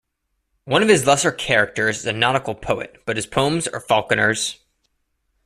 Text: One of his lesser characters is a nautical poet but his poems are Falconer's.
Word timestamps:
One 0.65 0.81
of 0.81 0.89
his 0.89 1.05
lesser 1.05 1.31
characters 1.31 1.99
is 1.99 2.05
a 2.07 2.11
nautical 2.11 2.55
poet 2.55 3.03
but 3.05 3.17
his 3.17 3.27
poems 3.27 3.67
are 3.67 3.79
Falconer's. 3.79 4.57